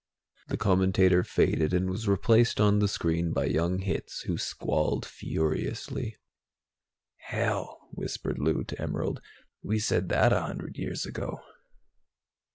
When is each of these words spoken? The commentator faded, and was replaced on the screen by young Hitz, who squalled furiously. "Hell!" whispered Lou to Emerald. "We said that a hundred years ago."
The 0.47 0.57
commentator 0.57 1.23
faded, 1.23 1.75
and 1.75 1.87
was 1.87 2.07
replaced 2.07 2.59
on 2.59 2.79
the 2.79 2.87
screen 2.87 3.33
by 3.33 3.45
young 3.45 3.77
Hitz, 3.77 4.21
who 4.21 4.35
squalled 4.35 5.05
furiously. 5.05 6.17
"Hell!" 7.27 7.87
whispered 7.91 8.39
Lou 8.39 8.63
to 8.63 8.81
Emerald. 8.81 9.21
"We 9.61 9.77
said 9.77 10.09
that 10.09 10.33
a 10.33 10.41
hundred 10.41 10.75
years 10.79 11.05
ago." 11.05 11.43